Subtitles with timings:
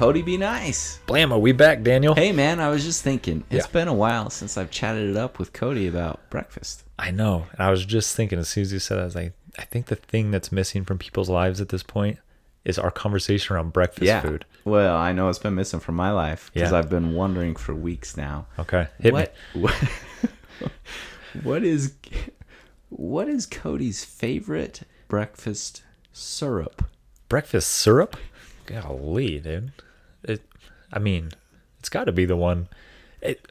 [0.00, 0.98] Cody, be nice.
[1.04, 2.14] Blam, are we back, Daniel?
[2.14, 3.44] Hey, man, I was just thinking.
[3.50, 3.70] It's Yeah.
[3.70, 6.84] been a while since I've chatted it up with Cody about breakfast.
[6.98, 7.48] I know.
[7.52, 9.64] And I was just thinking as soon as you said that, I was like, I
[9.64, 12.18] think the thing that's missing from people's lives at this point
[12.64, 14.46] is our conversation around breakfast food.
[14.64, 16.78] Well, I know it's been missing from my life because Yeah.
[16.78, 18.46] I've been wondering for weeks now.
[18.58, 18.86] Okay.
[19.00, 19.60] Hit what, me.
[19.60, 19.74] what
[21.42, 21.92] what is
[22.88, 26.86] what is Cody's favorite breakfast syrup?
[27.28, 28.16] Breakfast syrup?
[28.64, 29.72] Golly, dude.
[30.24, 30.42] It
[30.92, 31.30] I mean,
[31.78, 32.68] it's gotta be the one.
[33.20, 33.46] It,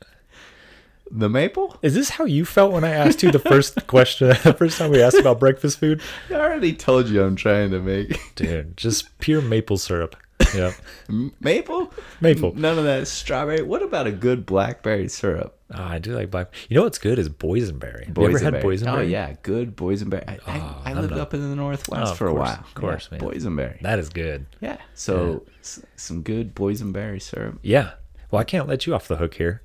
[1.11, 1.77] The maple?
[1.81, 4.91] is this how you felt when I asked you the first question the first time
[4.91, 6.01] we asked about breakfast food?
[6.29, 10.15] I already told you I'm trying to make Dude, just pure maple syrup.
[10.55, 10.73] Yeah.
[11.39, 11.94] Maple.
[12.21, 12.53] Maple.
[12.55, 13.62] None of that strawberry.
[13.62, 15.55] What about a good blackberry syrup?
[15.73, 16.53] Oh, I do like black.
[16.67, 18.07] You know what's good is boysenberry.
[18.07, 18.88] Have you ever had boysenberry?
[18.98, 20.27] Oh yeah, good boysenberry.
[20.27, 21.21] I, I, Oh, I num lived num.
[21.21, 22.60] up in the northwest Oh, for a course, while.
[22.60, 23.29] of course, yeah, man.
[23.29, 23.82] Boysenberry.
[23.82, 24.48] That is good.
[24.62, 24.77] Yeah.
[24.96, 27.60] So s- some good boysenberry syrup.
[27.62, 27.91] Yeah.
[28.32, 29.62] Well, I can't let you off the hook here.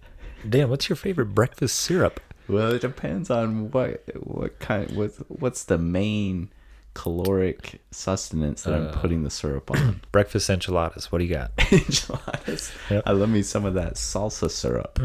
[0.47, 2.20] Dan, what's your favorite breakfast syrup?
[2.48, 6.51] Well, it depends on what what kind what what's the main
[6.95, 10.00] caloric sustenance that I'm putting the syrup on.
[10.12, 11.11] Breakfast enchiladas.
[11.12, 11.53] What do you got?
[11.73, 12.73] Enchiladas.
[12.91, 13.03] Yep.
[13.06, 14.98] I love me some of that salsa syrup.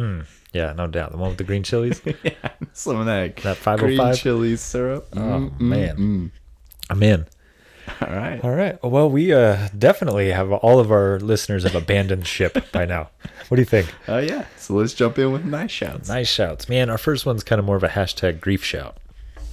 [0.53, 1.11] Yeah, no doubt.
[1.11, 2.01] The one with the green chilies.
[2.23, 2.31] yeah,
[2.73, 4.17] some of that, That green 505?
[4.17, 5.07] chili syrup.
[5.13, 5.97] Oh, Mm, mm, man.
[5.97, 6.31] mm.
[6.89, 7.27] I'm in.
[8.01, 8.43] All right.
[8.43, 8.83] All right.
[8.83, 13.09] Well, we uh, definitely have all of our listeners have abandoned ship by now.
[13.47, 13.91] What do you think?
[14.07, 14.45] Oh yeah.
[14.57, 16.07] So let's jump in with nice shouts.
[16.07, 16.89] Nice shouts, man.
[16.91, 18.97] Our first one's kind of more of a hashtag grief shout.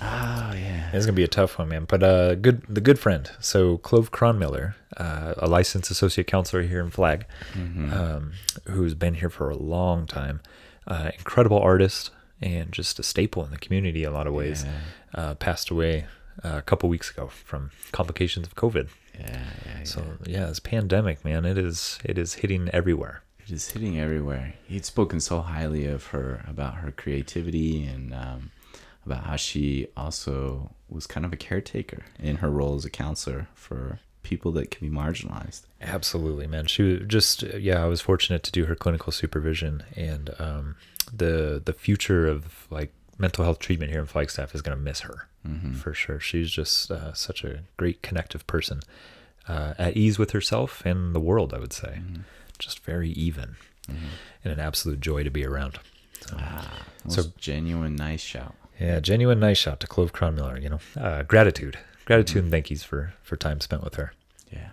[0.01, 0.91] Oh yeah.
[0.93, 1.85] It's gonna be a tough one, man.
[1.89, 3.31] But uh, good, the good friend.
[3.41, 8.33] So Clove Cronmiller, uh, a licensed associate counselor here in Flag, um,
[8.67, 10.41] who's been here for a long time.
[10.87, 14.65] Uh, incredible artist and just a staple in the community in a lot of ways.
[15.15, 16.07] Uh, passed away
[16.45, 18.89] uh, a couple weeks ago from complications of COVID.
[19.19, 19.45] Yeah,
[19.79, 23.23] yeah, So yeah, this pandemic, man, it is it is hitting everywhere.
[23.47, 24.55] just hitting everywhere.
[24.69, 28.51] He'd spoken so highly of her about her creativity and um,
[29.07, 33.49] about how she also was kind of a caretaker in her role as a counselor
[33.55, 35.63] for people that can be marginalized.
[35.81, 36.67] Absolutely, man.
[36.67, 37.83] She was just yeah.
[37.83, 40.77] I was fortunate to do her clinical supervision, and um,
[41.13, 45.01] the the future of like mental health treatment here in Flagstaff is going to miss
[45.01, 45.29] her
[45.81, 46.19] for sure.
[46.19, 48.81] She's just uh, such a great connective person,
[49.47, 51.55] uh, at ease with herself and the world.
[51.55, 52.01] I would say,
[52.59, 53.55] just very even,
[53.89, 55.79] and an absolute joy to be around.
[56.27, 56.37] So,
[57.05, 58.57] Most So- genuine, nice shout.
[58.81, 60.61] Yeah, genuine nice shot to Clove Cronmiller.
[60.63, 64.13] You know, uh, gratitude, gratitude, and thank yous for for time spent with her.
[64.53, 64.69] Yeah.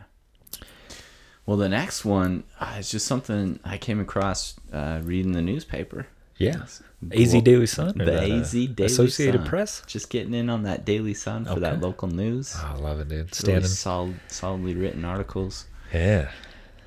[1.45, 6.07] Well, the next one uh, is just something I came across uh, reading the newspaper.
[6.37, 6.63] Yeah,
[7.11, 9.47] AZ Daily Sun, The uh, AZ Daily Associated Sun.
[9.47, 9.83] Press.
[9.85, 12.55] Just getting in on that Daily Sun for that local news.
[12.57, 13.47] Oh, I love it, dude.
[13.47, 15.65] Really solid, solidly written articles.
[15.93, 16.31] Yeah.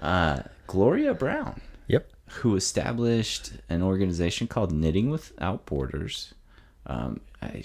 [0.03, 2.11] Uh, Gloria Brown, Yep.
[2.41, 6.35] who established an organization called Knitting Without Borders.
[6.87, 7.65] Um, I-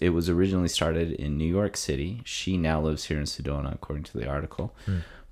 [0.00, 2.22] it was originally started in New York City.
[2.24, 4.74] She now lives here in Sedona, according to the article.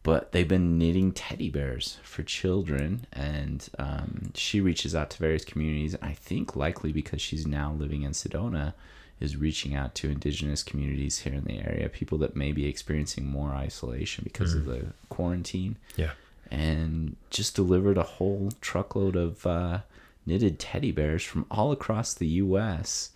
[0.02, 5.44] But they've been knitting teddy bears for children, and um, she reaches out to various
[5.44, 5.94] communities.
[6.00, 8.72] I think likely because she's now living in Sedona,
[9.20, 13.26] is reaching out to indigenous communities here in the area, people that may be experiencing
[13.26, 16.12] more isolation because of the quarantine Yeah.
[16.50, 19.80] and just delivered a whole truckload of uh,
[20.24, 23.10] knitted teddy bears from all across the U.S.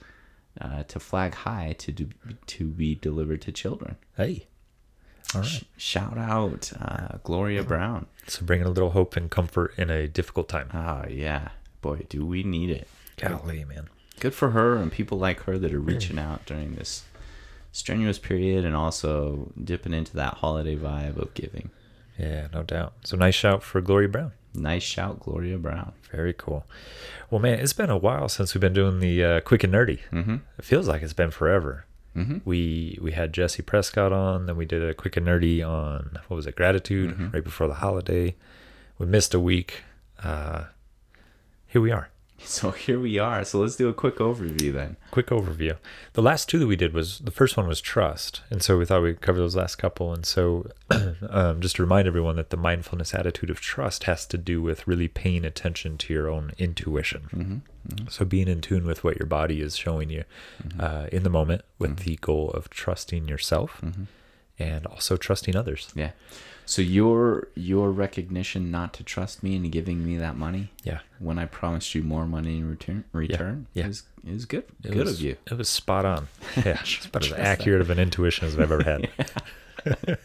[0.60, 2.09] Uh, to Flag High to do,
[2.47, 3.97] to be delivered to children.
[4.16, 4.47] Hey.
[5.34, 5.50] All right.
[5.50, 8.06] Sh- shout out uh, Gloria Brown.
[8.28, 10.69] So bringing a little hope and comfort in a difficult time.
[10.72, 11.48] Oh yeah,
[11.82, 12.87] boy, do we need it.
[13.16, 13.88] Golly, man.
[14.20, 17.03] Good for her and people like her that are reaching out during this
[17.72, 21.70] strenuous period and also dipping into that holiday vibe of giving.
[22.16, 22.93] Yeah, no doubt.
[23.03, 24.32] So nice shout for Gloria Brown.
[24.54, 25.92] Nice shout, Gloria Brown.
[26.12, 26.65] Very cool.
[27.31, 29.99] Well, man, it's been a while since we've been doing the uh, quick and nerdy.
[30.12, 30.37] Mm-hmm.
[30.58, 31.87] It feels like it's been forever.
[32.17, 32.38] Mm-hmm.
[32.44, 36.37] We we had Jesse Prescott on, then we did a quick and nerdy on what
[36.37, 37.31] was it, gratitude, Mm-hmm.
[37.31, 38.37] right before the holiday.
[38.99, 39.82] We missed a week.
[40.23, 40.67] Uh,
[41.67, 42.08] here we are.
[42.46, 43.42] So here we are.
[43.44, 44.96] So let's do a quick overview then.
[45.10, 45.76] quick overview.
[46.12, 48.84] The last two that we did was the first one was trust, and so we
[48.84, 50.12] thought we'd cover those last couple.
[50.12, 50.70] And so,
[51.31, 54.86] um, just to remind everyone that the mindfulness attitude of trust has to do with
[54.86, 57.22] really paying attention to your own intuition.
[57.34, 57.54] Mm-hmm,
[57.88, 58.08] mm-hmm.
[58.08, 60.25] So being in tune with what your body is showing you
[60.62, 60.81] mm-hmm.
[60.81, 63.82] uh, in the moment, with the goal of trusting yourself
[64.58, 65.92] and also trusting others.
[65.94, 66.10] Yeah.
[66.66, 71.00] So your your recognition not to trust me and giving me that money Yeah.
[71.19, 73.87] when I promised you more money in return return yeah.
[73.87, 74.64] is is good.
[74.82, 75.37] It good was, of you.
[75.46, 76.28] It was spot on.
[76.56, 76.78] Yeah.
[76.81, 79.08] It's about as accurate of an intuition as I've ever had.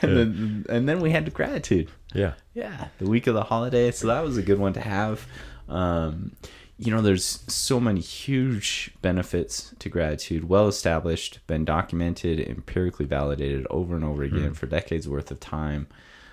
[0.00, 1.90] And then and then we had the gratitude.
[2.14, 2.34] Yeah.
[2.54, 3.90] Yeah, the week of the holiday.
[3.90, 5.26] So that was a good one to have.
[5.68, 6.32] Um,
[6.78, 13.66] you know, there's so many huge benefits to gratitude, well established, been documented, empirically validated
[13.68, 15.88] over and over again for decades worth of time.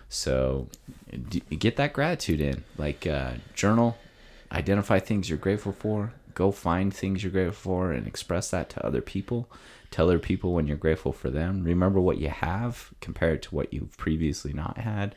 [0.08, 0.68] So
[1.30, 2.64] d- get that gratitude in.
[2.78, 3.98] Like, uh, journal,
[4.52, 8.86] identify things you're grateful for, go find things you're grateful for, and express that to
[8.86, 9.50] other people.
[9.90, 11.64] Tell other people when you're grateful for them.
[11.64, 15.16] Remember what you have, compare it to what you've previously not had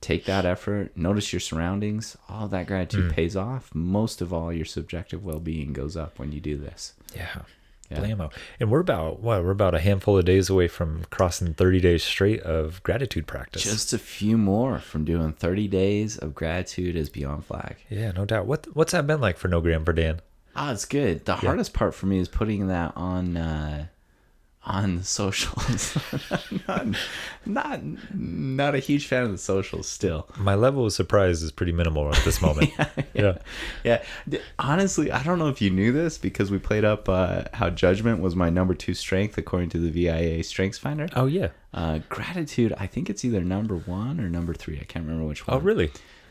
[0.00, 4.64] take that effort notice your surroundings all that gratitude pays off most of all your
[4.64, 7.42] subjective well-being goes up when you do this Yeah.
[7.90, 7.98] Yeah.
[7.98, 8.32] Blammo.
[8.60, 9.42] And we're about what?
[9.42, 13.64] We're about a handful of days away from crossing 30 days straight of gratitude practice.
[13.64, 18.24] just a few more from doing 30 days of gratitude as beyond flag yeah, no
[18.24, 18.46] doubt.
[18.46, 20.20] What what's that been like for No Gram for Dan?
[20.54, 23.86] ah it's good the hardest part for me is putting that on uh
[24.64, 25.96] on the socials
[26.68, 26.86] not,
[27.46, 27.80] not
[28.14, 32.14] not a huge fan of the socials still My level of surprise is pretty minimal
[32.14, 32.70] at this moment.
[33.14, 33.38] yeah.
[33.84, 34.02] Yeah.
[34.28, 37.70] D- Honestly, I don't know if you knew this because we played up uh, how
[37.70, 41.08] judgment was my number two strength according to the VIA Strengths Finder.
[41.16, 41.48] Oh yeah.
[41.72, 44.78] Uh, gratitude, I think it's either number one or number three.
[44.78, 45.56] I can't remember which one.
[45.56, 45.90] Oh really?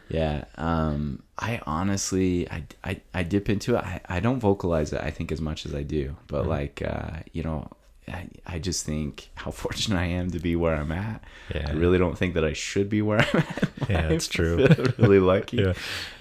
[0.09, 0.45] Yeah.
[0.55, 3.83] Um, I honestly, I, I, I dip into it.
[3.83, 6.15] I, I don't vocalize it, I think, as much as I do.
[6.27, 6.49] But, Mm-hmm.
[6.49, 7.69] like, uh, you know,
[8.09, 11.23] I, I just think how fortunate I am to be where I'm at.
[11.53, 11.67] Yeah.
[11.69, 13.69] I really don't think that I should be where I'm at.
[13.89, 14.67] Yeah, that's true.
[14.97, 15.57] Really lucky.
[15.57, 15.73] Yeah.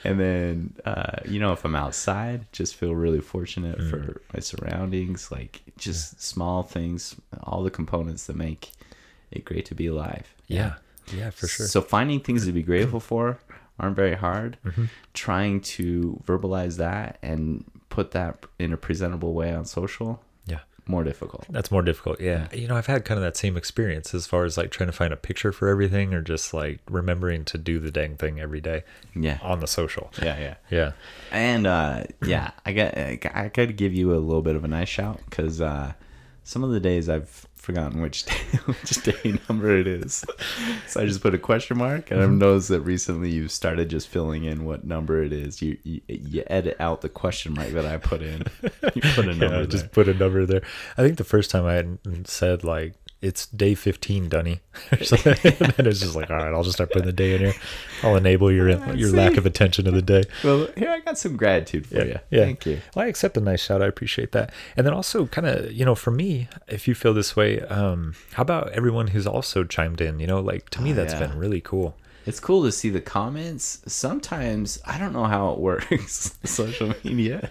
[0.04, 3.90] And then, uh, you know, if I'm outside, just feel really fortunate Mm.
[3.90, 8.70] for my surroundings, like just small things, all the components that make
[9.30, 10.34] it great to be alive.
[10.46, 10.74] Yeah.
[11.14, 11.66] Yeah, for sure.
[11.66, 13.38] So finding things to be grateful for
[13.78, 14.58] aren't very hard.
[14.64, 14.84] Mm-hmm.
[15.14, 20.27] Trying to verbalize that and put that in a presentable way on social, yeah.
[20.88, 21.44] More difficult.
[21.50, 22.20] That's more difficult.
[22.20, 22.48] Yeah.
[22.52, 24.92] You know, I've had kind of that same experience as far as like trying to
[24.92, 28.60] find a picture for everything or just like remembering to do the dang thing every
[28.60, 29.38] day Yeah.
[29.42, 30.10] on the social.
[30.22, 30.54] Yeah, yeah.
[30.70, 30.92] Yeah.
[31.32, 34.88] And uh, yeah, I got I to give you a little bit of a nice
[34.88, 35.92] shout because uh,
[36.44, 38.32] some of the days I've forgotten which day,
[38.64, 40.24] which day number it is.
[40.86, 44.08] So I just put a question mark, and I've noticed that recently you've started just
[44.08, 45.60] filling in what number it is.
[45.60, 48.44] You you, you edit out the question mark that I put in.
[48.94, 50.62] You put a number Yeah, just put a number there.
[50.96, 54.60] I think the first time I had said like it's day fifteen, Dunny.
[54.90, 57.54] and it's just like, all right, I'll just start putting the day in here.
[58.02, 60.24] I'll enable your your lack of attention to the day.
[60.44, 62.18] well, here I got some gratitude for you.
[62.30, 62.44] Yeah.
[62.44, 62.80] Thank you.
[62.94, 63.82] Well, I accept a nice shout.
[63.82, 64.52] I appreciate that.
[64.76, 68.14] And then also, kind of, you know, for me, if you feel this way, um,
[68.34, 70.20] how about everyone who's also chimed in?
[70.20, 71.20] You know, like to me, Oh, that's yeah.
[71.26, 71.96] been really cool.
[72.26, 73.80] It's cool to see the comments.
[73.86, 77.50] Sometimes I don't know how it works, social media,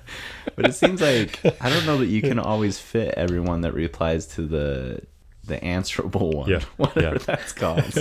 [0.55, 4.27] but it seems like I don't know that you can always fit everyone that replies
[4.35, 5.01] to the
[5.47, 7.23] the answerable one, Yeah, whatever yeah.
[7.25, 7.83] that's called,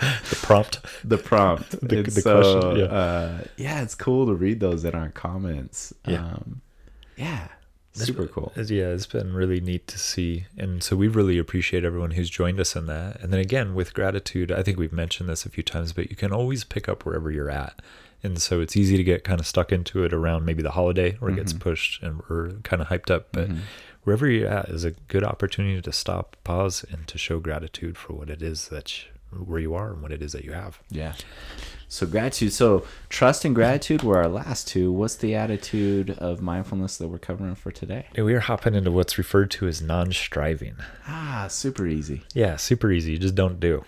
[0.00, 0.80] The prompt.
[1.04, 1.70] the prompt.
[1.80, 2.84] The- the so, question, yeah.
[2.86, 5.92] uh, yeah, it's cool to read those in our comments.
[6.06, 6.24] Yeah.
[6.24, 6.60] um,
[7.16, 7.48] yeah,
[7.92, 8.52] super cool.
[8.56, 10.44] Yeah, it's been really neat to see.
[10.56, 13.20] And so we really appreciate everyone who's joined us in that.
[13.20, 16.14] And then again, with gratitude, I think we've mentioned this a few times, but you
[16.16, 17.80] can always pick up wherever you're at.
[18.22, 21.16] And so it's easy to get kind of stuck into it around maybe the holiday
[21.20, 21.60] or it gets Mm-hmm.
[21.60, 23.28] pushed and we're kind of hyped up.
[23.32, 23.48] But
[24.08, 28.14] wherever you're at is a good opportunity to stop, pause, and to show gratitude for
[28.14, 30.80] what it is that you, where you are and what it is that you have.
[30.88, 31.12] Yeah.
[31.90, 32.52] So gratitude.
[32.52, 34.92] So trust and gratitude were our last two.
[34.92, 38.06] What's the attitude of mindfulness that we're covering for today?
[38.14, 40.76] And we are hopping into what's referred to as non striving.
[41.06, 42.24] Ah, super easy.
[42.34, 43.12] Yeah, super easy.
[43.12, 43.84] You just don't do.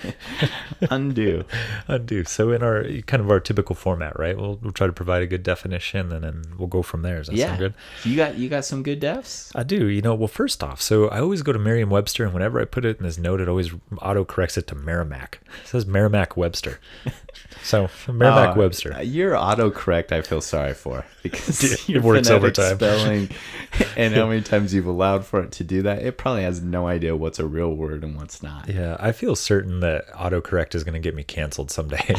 [0.90, 1.44] Undo.
[1.88, 2.24] Undo.
[2.24, 4.36] So in our kind of our typical format, right?
[4.36, 7.18] We'll, we'll try to provide a good definition and then we'll go from there.
[7.18, 7.46] Does that yeah.
[7.46, 7.74] sound good?
[8.02, 9.52] You got you got some good defs?
[9.54, 9.86] I do.
[9.86, 12.84] You know, well, first off, so I always go to Merriam-Webster, and whenever I put
[12.84, 15.40] it in this note, it always auto corrects it to Merrimack.
[15.62, 16.80] It says Merrimack Webster.
[17.62, 19.02] so Merrimack Uh, Webster.
[19.02, 22.76] Your autocorrect I feel sorry for because It your works phonetic overtime.
[22.76, 23.30] spelling
[23.96, 26.02] and how many times you've allowed for it to do that.
[26.02, 28.68] It probably has no idea what's a real word and what's not.
[28.68, 32.16] Yeah, I feel certain that autocorrect is going to get me canceled someday.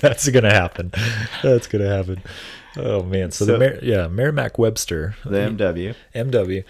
[0.00, 0.92] That's going to happen.
[1.42, 2.22] That's going to happen.
[2.76, 3.30] Oh man.
[3.30, 5.94] So, So- the Mer- yeah, Merrimack Webster, The MW.
[6.14, 6.64] MW,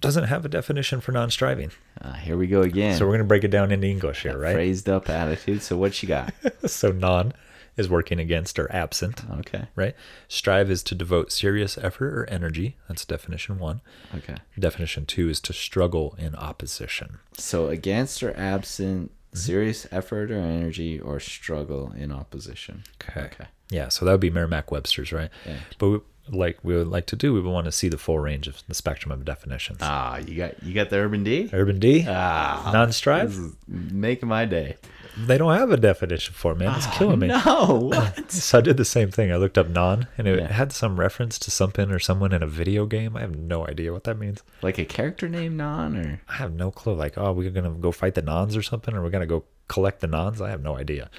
[0.00, 1.70] doesn't have a definition for non-striving.
[2.00, 2.96] Uh, here we go again.
[2.96, 4.54] So we're going to break it down into English here, right?
[4.54, 5.62] Phrased up attitude.
[5.62, 6.32] So what you got?
[6.66, 7.32] So non
[7.76, 9.66] is working against or absent, Okay.
[9.76, 9.94] right?
[10.28, 12.76] Strive is to devote serious effort or energy.
[12.88, 13.80] That's definition one.
[14.14, 14.36] Okay.
[14.58, 17.18] Definition two is to struggle in opposition.
[17.36, 22.84] So against or absent serious effort or energy or struggle in opposition.
[23.02, 23.20] Okay.
[23.26, 23.46] Okay.
[23.68, 25.28] Yeah, so that would be Merrimack Webster's, right?
[25.46, 25.58] Yeah.
[25.78, 25.98] But we,
[26.28, 28.62] like we would like to do, we would want to see the full range of
[28.68, 29.78] the spectrum of definitions.
[29.80, 31.48] Ah, you got you got the Urban D.
[31.52, 33.38] Urban D, Ah, non-strive.
[33.68, 34.76] making my day.
[35.18, 36.74] They don't have a definition for it, man.
[36.76, 37.28] It's killing me.
[37.28, 38.30] No, what?
[38.30, 39.32] So I did the same thing.
[39.32, 40.52] I looked up non, and it Yeah.
[40.52, 43.16] had some reference to something or someone in a video game.
[43.16, 44.42] I have no idea what that means.
[44.60, 46.94] like a character name non or I have no clue.
[46.94, 50.00] Like, oh, we're gonna go fight the nons or something, or we're gonna go collect
[50.00, 50.42] the nons.
[50.42, 51.10] I have no idea.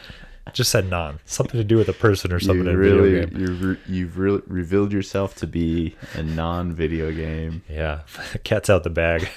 [0.54, 3.80] Just said non, something to do with a person or something you really you re-
[3.88, 7.63] you've re- revealed yourself to be a non-video game.
[7.70, 8.01] Yeah,
[8.44, 9.30] cat's out the bag.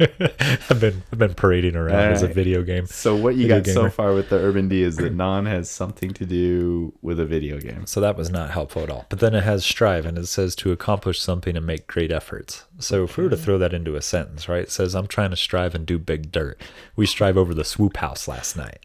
[0.00, 2.86] I've been I've been parading around as a video game.
[2.86, 6.12] So what you got so far with the Urban D is that non has something
[6.14, 7.86] to do with a video game.
[7.86, 9.06] So that was not helpful at all.
[9.08, 12.64] But then it has strive and it says to accomplish something and make great efforts.
[12.78, 13.42] So if we were to hmm.
[13.42, 14.62] throw that into a sentence, right?
[14.62, 16.60] It says, I'm trying to strive and do big dirt.
[16.96, 18.84] We strive over the swoop house last night.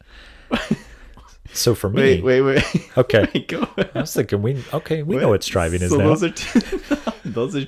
[1.53, 2.89] so for me, Wait, wait, wait.
[2.97, 3.27] Okay.
[3.33, 3.53] Wait,
[3.95, 5.43] I was thinking, we okay, we know What?
[5.43, 6.07] striving is so now.
[6.09, 6.59] Those are two,
[7.25, 7.65] those are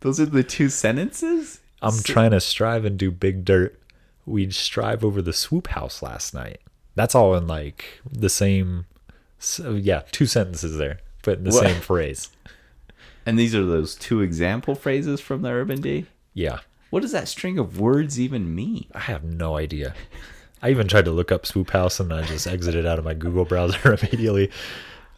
[0.00, 1.60] those are the two sentences.
[1.82, 3.78] I'm So- trying to strive and do big dirt.
[4.26, 6.60] We'd strive over the swoop house last night.
[6.94, 8.86] That's all in like the same,
[9.38, 11.64] so yeah, two sentences there, but in the What?
[11.64, 12.30] same phrase.
[13.26, 16.06] And these are those two example phrases from the Urban D.
[16.32, 16.60] Yeah.
[16.88, 18.86] What does that string of words even mean?
[18.94, 19.94] I have no idea.
[20.62, 23.14] I even tried to look up Swoop House and I just exited out of my
[23.14, 24.50] Google browser immediately.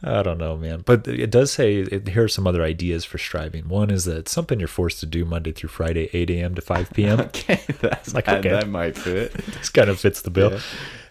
[0.04, 0.82] I don't know, man.
[0.84, 3.68] But it does say it, here are some other ideas for striving.
[3.68, 6.54] One is that it's something you're forced to do Monday through Friday, 8 a.m.
[6.56, 7.20] to 5 p.m.
[7.20, 8.48] Okay, that's Like, that, okay.
[8.50, 9.32] that might fit.
[9.58, 10.52] this kind of fits the bill.
[10.52, 10.60] Yeah.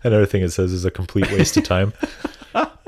[0.04, 1.94] Another thing it says is a complete waste of time.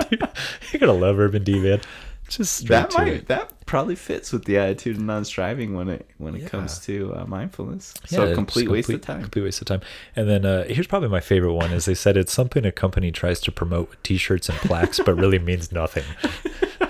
[0.09, 0.27] Dude,
[0.71, 1.79] you're gonna love Urban D, man.
[2.27, 3.27] Just That might it.
[3.27, 6.50] that probably fits with the attitude of non-striving when it when it Yeah.
[6.50, 7.93] comes to uh, mindfulness.
[8.10, 9.22] Yeah, so it's complete waste of time.
[9.22, 9.82] Complete waste of time.
[10.15, 13.12] And then uh, here's probably my favorite one: is they said it's something a company
[13.12, 16.03] tries to promote with T-shirts and plaques, but really means nothing.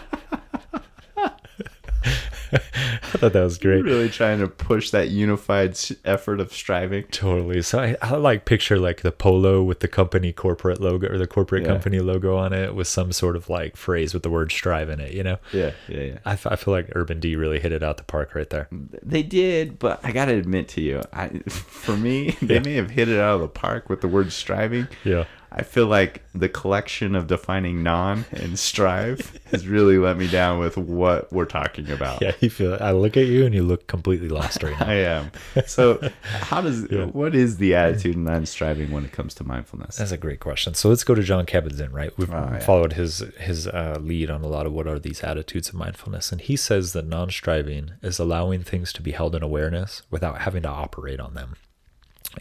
[3.14, 3.84] I thought that was great.
[3.84, 7.04] Really trying to push that unified effort of striving.
[7.06, 7.62] Totally.
[7.62, 11.28] So I, I like picture like the polo with the company corporate logo or the
[11.28, 11.70] corporate Yeah.
[11.70, 15.00] company logo on it with some sort of like phrase with the word strive in
[15.00, 15.14] it.
[15.14, 16.18] You know, Yeah, yeah, yeah.
[16.26, 18.68] I, f- I feel like Urban D really hit it out the park right there.
[18.72, 22.60] They did, but I gotta admit to you, I for me, they Yeah.
[22.62, 24.88] may have hit it out of the park with the word striving.
[25.04, 25.26] Yeah.
[25.56, 30.58] I feel like the collection of defining non and strive has really let me down
[30.58, 32.22] with what we're talking about.
[32.24, 32.76] Yeah, you feel.
[32.82, 34.86] I look at you and you look completely lost right now.
[34.90, 35.32] I am.
[35.68, 37.06] So, how does Yeah.
[37.06, 39.98] what is the attitude of non-striving when it comes to mindfulness?
[39.98, 40.74] That's a great question.
[40.74, 42.18] So let's go to Jon Kabat-Zinn, right?
[42.18, 42.60] We've Oh, yeah.
[42.60, 46.32] followed his his uh, lead on a lot of what are these attitudes of mindfulness,
[46.32, 50.64] and he says that non-striving is allowing things to be held in awareness without having
[50.64, 51.58] to operate on them.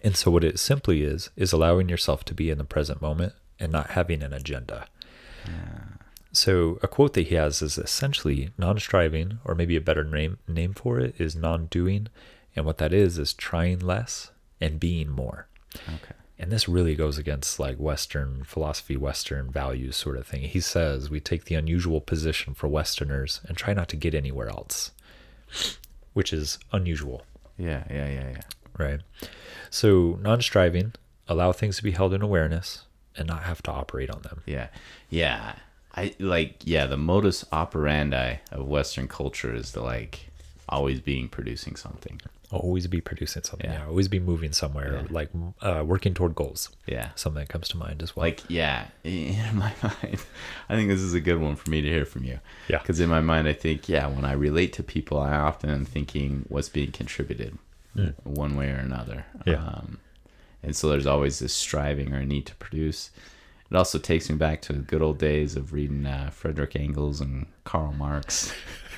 [0.03, 3.35] And so what it simply is is allowing yourself to be in the present moment
[3.61, 4.87] and not having an agenda.
[6.33, 10.73] So a quote that he has is essentially non-striving, or maybe a better name name
[10.73, 12.09] for it is non-doing,
[12.57, 14.31] and what that is is trying less
[14.61, 15.47] and being more.
[15.75, 16.15] Okay.
[16.39, 20.43] And this really goes against like Western philosophy, Western values sort of thing.
[20.43, 24.49] He says we take the unusual position for Westerners and try not to get anywhere
[24.49, 24.93] else,
[26.15, 27.27] which is unusual,
[27.59, 28.41] Yeah, yeah, yeah, yeah.
[28.83, 29.01] Right?
[29.71, 30.93] So non-striving,
[31.29, 32.85] allow things to be held in awareness
[33.17, 34.43] and not have to operate on them.
[34.47, 34.69] Yeah.
[35.09, 35.55] Yeah.
[35.95, 40.31] I like yeah, the modus operandi of western culture is to like
[40.69, 42.21] always being producing something.
[42.51, 43.71] Always be producing something.
[43.71, 43.81] Yeah.
[43.81, 43.87] Yeah.
[43.89, 45.07] Always be moving somewhere, Yeah.
[45.11, 45.31] like
[45.63, 46.69] uh, working toward goals.
[46.87, 47.11] Yeah.
[47.15, 48.25] Something that comes to mind as well.
[48.27, 50.19] Like yeah, in my mind,
[50.69, 52.41] I think this is a good one for me to hear from you.
[52.69, 52.79] Yeah.
[52.79, 55.85] Because in my mind, I think yeah, when I relate to people, I often am
[55.87, 57.57] thinking what's being contributed,
[57.97, 58.15] Mm.
[58.25, 59.27] one way or another.
[59.47, 59.65] Yeah.
[59.65, 59.99] Um,
[60.63, 63.11] and so there's always this striving or a need to produce.
[63.71, 67.21] It also takes me back to the good old days of reading uh, Frederick Engels
[67.21, 68.53] and Karl Marx.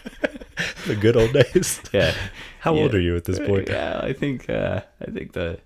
[0.86, 1.80] the good old days.
[1.92, 2.14] Yeah.
[2.60, 3.68] How old are you at this point?
[3.68, 5.58] Yeah, I think uh, I think the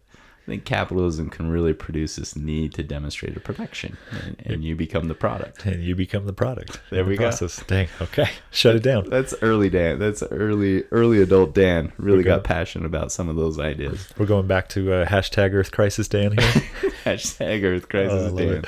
[0.48, 5.08] think capitalism can really produce this need to demonstrate a production, and, and you become
[5.08, 5.64] the product.
[5.64, 6.80] And you become the product.
[6.90, 7.24] There the we go.
[7.28, 7.62] process.
[7.66, 7.88] Dang.
[8.00, 8.28] Okay.
[8.50, 9.08] Shut it down.
[9.08, 9.98] That's early Dan.
[9.98, 11.92] That's early early adult Dan.
[11.98, 14.08] Really got passionate about some of those ideas.
[14.18, 16.62] We're going back to uh, hashtag Earth Crisis Dan here.
[17.04, 18.48] Hashtag Earth Oh, I Crisis Dan.
[18.48, 18.64] it.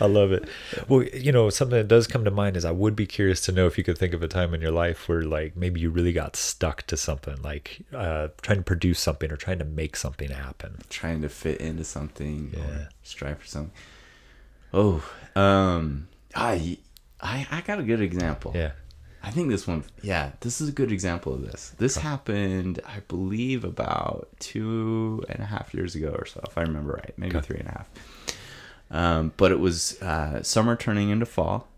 [0.00, 0.48] I love it.
[0.88, 3.52] Well, you know, something that does come to mind is I would be curious to
[3.52, 5.90] know if you could think of a time in your life where, like, maybe you
[5.90, 9.96] really got stuck to something, like uh, trying to produce something or trying to make
[9.96, 10.78] something happen.
[10.88, 12.60] Trying to fit into something Yeah.
[12.60, 13.72] or strive for something.
[14.72, 15.02] Oh,
[15.36, 16.78] um, I
[17.20, 18.52] I I got a good example.
[18.54, 18.72] Yeah.
[19.22, 21.72] I think this one, yeah, this is a good example of this.
[21.78, 26.60] This happened, I believe, about two and a half years ago or so, if I
[26.62, 27.88] remember right, maybe three and a half.
[28.90, 31.68] Um, but it was uh, summer turning into fall,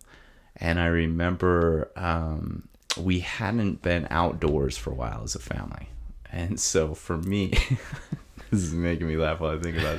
[0.57, 2.67] and I remember um,
[2.99, 5.89] we hadn't been outdoors for a while as a family,
[6.33, 7.53] and so for me.
[8.51, 9.97] this is making me laugh while I think about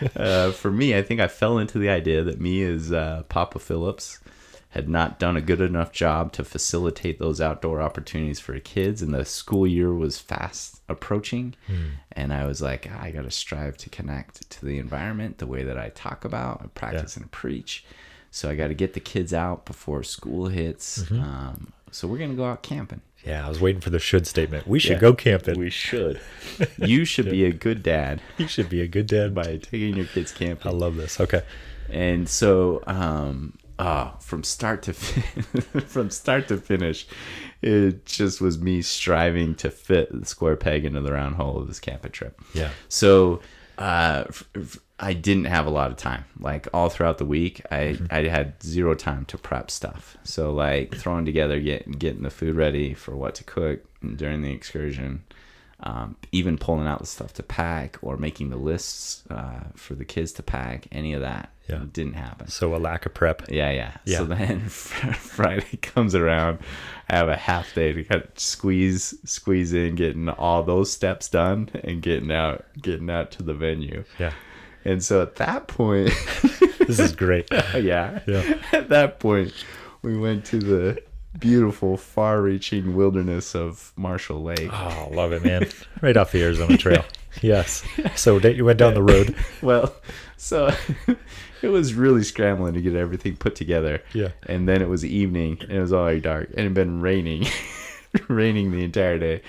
[0.00, 0.16] it.
[0.16, 3.58] Uh, for me, I think I fell into the idea that me as uh, Papa
[3.58, 4.18] Phillips
[4.70, 9.14] had not done a good enough job to facilitate those outdoor opportunities for kids, and
[9.14, 11.54] the school year was fast approaching.
[12.12, 15.62] And I was like, I got to strive to connect to the environment the way
[15.64, 17.84] that I talk about, I practice, and preach.
[18.30, 20.98] So I got to get the kids out before school hits.
[21.10, 23.00] Um, so we're gonna go out camping.
[23.24, 24.66] Yeah, I was waiting for the should statement.
[24.66, 24.98] We should Yeah.
[25.00, 25.58] go camping.
[25.58, 26.20] We should.
[26.78, 29.34] you should be a good dad you should be a good dad.
[29.34, 30.66] by taking your kids camping.
[30.70, 31.20] I love this.
[31.20, 31.42] Okay.
[31.90, 34.92] and so um uh from start to
[35.86, 37.06] from start to finish
[37.62, 41.66] it just was me striving to fit the square peg into the round hole of
[41.68, 42.70] this camping trip Yeah.
[42.88, 43.40] so
[43.78, 47.62] uh f- f- i didn't have a lot of time like all throughout the week
[47.70, 52.30] i i had zero time to prep stuff so like throwing together getting getting the
[52.30, 53.80] food ready for what to cook
[54.16, 55.22] during the excursion
[55.80, 60.04] um, even pulling out the stuff to pack or making the lists uh, for the
[60.04, 61.84] kids to pack any of that Yeah.
[61.92, 63.48] didn't happen So a lack of prep.
[63.48, 64.18] yeah yeah, Yeah.
[64.18, 66.58] so then friday comes around
[67.08, 71.28] i have a half day to kind of squeeze squeeze in getting all those steps
[71.28, 74.32] done and getting out getting out to the venue Yeah.
[74.88, 76.10] And so at that point
[76.88, 77.48] This is great.
[77.76, 78.58] yeah Yeah.
[78.72, 79.52] at that point
[80.02, 81.02] we went to the
[81.38, 85.68] beautiful far-reaching wilderness of marshall lake Oh, love it, man.
[86.00, 87.04] Right off the Arizona Trail.
[87.42, 87.84] Yes.
[88.16, 89.36] So you went down the road.
[89.62, 89.94] well,
[90.36, 90.72] so
[91.62, 94.02] it was really scrambling to get everything put together.
[94.12, 94.30] Yeah.
[94.46, 97.46] And then it was evening and it was already dark and it had been raining,
[98.28, 99.42] raining the entire day.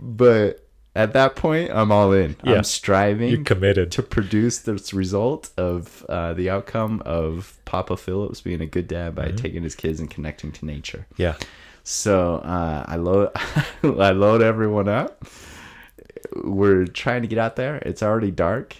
[0.00, 0.67] But
[0.98, 2.34] at that point, I'm all in.
[2.42, 2.54] Yeah.
[2.54, 3.92] I'm striving You're committed.
[3.92, 9.14] to produce this result of uh, the outcome of Papa Phillips being a good dad
[9.14, 11.06] by taking his kids and connecting to nature.
[11.16, 11.36] Yeah.
[11.84, 13.30] So uh, I load
[13.84, 15.24] I load everyone up.
[16.42, 17.76] We're trying to get out there.
[17.76, 18.76] It's already dark,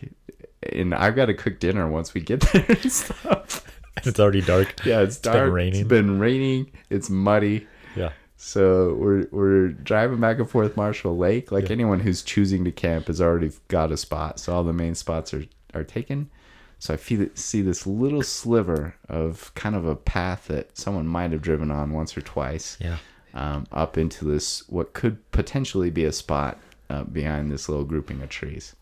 [0.73, 3.65] and I've got to cook dinner once we get there and stuff.
[4.05, 4.85] It's already dark.
[4.85, 5.53] Yeah, it's, been dark.
[5.53, 5.81] raining.
[5.81, 6.73] It's been raining.
[6.91, 7.69] It's muddy.
[7.95, 8.11] Yeah.
[8.41, 11.51] So we're we're driving back and forth Marshall Lake.
[11.51, 11.73] Like Yeah.
[11.73, 14.39] anyone who's choosing to camp has already got a spot.
[14.39, 16.31] So all the main spots are are taken.
[16.79, 21.33] So I feel see this little sliver of kind of a path that someone might
[21.33, 22.99] have driven on once or twice Yeah.
[23.35, 28.23] um, up into this what could potentially be a spot uh, behind this little grouping
[28.23, 28.77] of trees.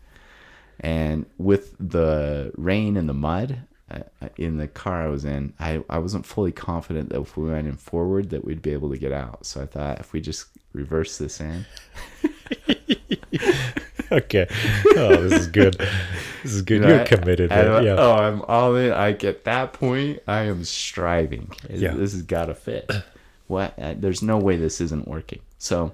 [0.79, 3.61] And with the rain and the mud
[4.37, 7.67] in the car I was in, I, I wasn't fully confident that if we went
[7.67, 9.45] in forward that we'd be able to get out.
[9.45, 11.65] So I thought if we just reverse this in,
[14.09, 14.47] Okay.
[14.95, 15.75] Oh, this is good.
[16.43, 16.81] This is good.
[16.81, 17.51] You You're I- committed.
[17.51, 17.83] I- man.
[17.83, 17.95] yeah.
[17.97, 18.93] Oh, I'm all in.
[18.93, 21.51] I at that point, I am striving.
[21.69, 21.93] Yeah.
[21.93, 22.89] This has got to fit.
[23.47, 23.77] What?
[23.77, 25.39] Uh, there's no way this isn't working.
[25.57, 25.93] So,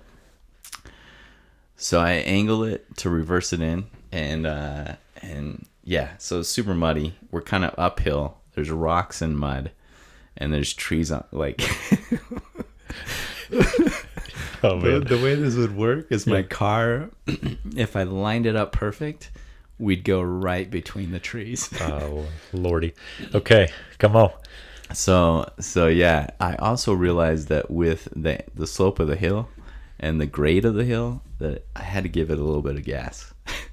[1.76, 6.74] so I angle it to reverse it in, and uh, and yeah, so it's super
[6.74, 7.16] muddy.
[7.32, 8.38] We're kind of uphill.
[8.54, 9.72] There's rocks and mud,
[10.38, 11.62] and there's trees on like.
[14.66, 15.04] Oh, The, man.
[15.04, 16.44] the way this would work is my Yeah.
[16.44, 17.10] car,
[17.76, 19.30] if I lined it up perfect,
[19.78, 21.70] we'd go right between the trees.
[21.82, 22.94] Oh, lordy.
[23.36, 23.68] Okay.
[23.98, 24.32] Come on.
[24.94, 29.50] So so yeah, I also realized that with the the slope of the hill
[30.00, 32.76] and the grade of the hill, that I had to give it a little bit
[32.78, 33.34] of gas.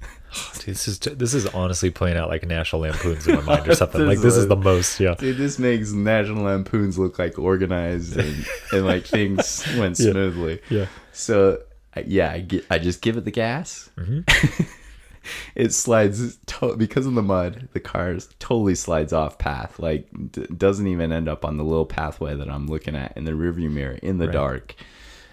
[0.65, 4.01] This is this is honestly playing out like National Lampoons in my mind or something.
[4.01, 4.99] This Like this is is- the most.
[4.99, 5.15] Yeah.
[5.15, 10.11] Dude, this makes National Lampoons look like organized and, and like things went Yeah.
[10.11, 10.61] smoothly.
[10.69, 10.85] Yeah.
[11.13, 11.61] So
[12.05, 13.89] yeah, I, gi- I just give it the gas.
[13.97, 14.63] Mm-hmm.
[15.55, 17.67] it slides to- because of the mud.
[17.73, 19.77] The car totally slides off path.
[19.79, 23.25] Like d- doesn't even end up on the little pathway that I'm looking at in
[23.25, 24.33] the rearview mirror in the Right.
[24.33, 24.75] dark,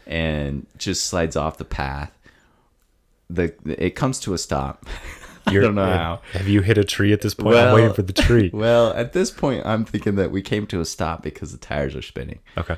[0.06, 2.12] and just slides off the path.
[3.30, 4.86] The it comes to a stop.
[5.46, 6.20] I don't know how.
[6.32, 7.56] Have you hit a tree at this point?
[7.56, 8.50] I'm waiting Well- for the tree.
[8.54, 11.96] Well, at this point, I'm thinking that we came to a stop because the tires
[11.96, 12.76] are spinning Okay.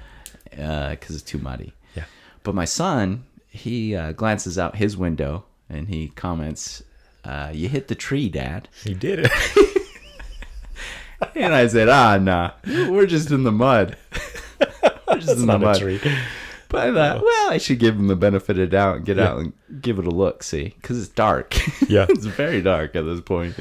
[0.50, 1.72] because it's too muddy.
[1.96, 2.04] Yeah.
[2.44, 6.82] But my son, he uh, glances out his window and he comments,
[7.24, 9.32] uh, "You hit the tree, Dad." He did it.
[11.34, 13.96] And I said, "Ah, nah, we're just in the mud.
[15.08, 16.00] we're just It's in the not a mud."
[16.70, 19.16] But I thought, well, I should give him the benefit of the doubt and get
[19.18, 19.28] Yeah.
[19.28, 19.52] out and
[19.82, 21.54] give it a look, see, because it's dark.
[21.88, 22.06] Yeah.
[22.08, 23.56] it's very dark at this point.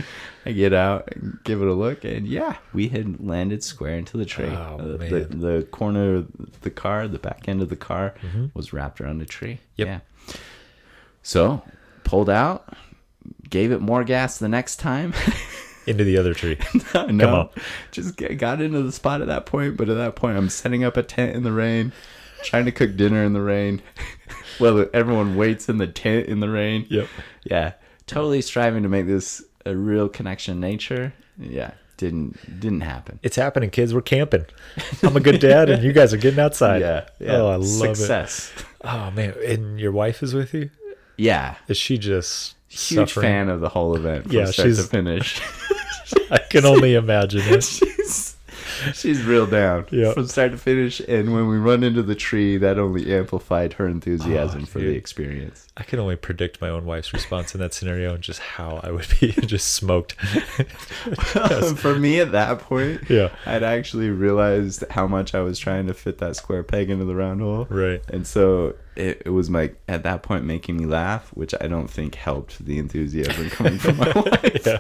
[0.45, 4.15] I get out and give it a look, and yeah, we had landed square into
[4.17, 4.45] the tree.
[4.45, 5.39] Oh, Uh, the, man.
[5.39, 8.13] the corner of the car, the back end of the car,
[8.53, 9.59] was wrapped around the tree.
[9.75, 9.87] Yep.
[9.87, 10.35] Yeah.
[11.23, 11.63] So
[12.03, 12.73] pulled out,
[13.49, 15.13] gave it more gas the next time.
[15.87, 16.57] into the other tree.
[17.09, 17.49] no, on.
[17.91, 19.77] just get, got into the spot at that point.
[19.77, 21.91] But at that point, I'm setting up a tent in the rain,
[22.43, 23.81] trying to cook dinner in the rain.
[24.59, 26.85] well, everyone waits in the tent in the rain.
[26.89, 27.07] Yep.
[27.43, 27.73] Yeah,
[28.07, 31.13] totally striving to make this a real connection in nature.
[31.37, 33.19] Yeah, didn't didn't happen.
[33.23, 33.93] It's happening, kids.
[33.93, 34.45] We're camping.
[35.03, 36.81] I'm a good dad, and you guys are getting outside.
[36.81, 37.37] Yeah, yeah.
[37.37, 37.95] Oh, I love it.
[37.95, 38.51] Success.
[38.57, 38.65] it.
[38.83, 40.69] Oh man, and your wife is with you?
[41.17, 43.23] Yeah, Is she just huge suffering?
[43.25, 45.41] fan of the whole event from Yeah, start to she's- finish.
[46.31, 47.79] I can only imagine it.
[48.93, 50.13] she's real down Yeah.
[50.13, 50.99] from start to finish.
[51.01, 54.95] And when we run into the tree, that only amplified her enthusiasm Oh, for the
[54.95, 55.67] experience.
[55.79, 58.91] I can only predict my own wife's response in that scenario and just how I
[58.91, 60.13] would be just smoked.
[61.77, 63.29] for me at that point, Yeah.
[63.45, 67.15] I'd actually realized how much I was trying to fit that square peg into the
[67.15, 67.65] round hole.
[67.69, 68.01] Right.
[68.09, 71.89] And so it, it was like at that point making me laugh, which I don't
[71.89, 74.65] think helped the enthusiasm coming from my wife.
[74.65, 74.79] yeah.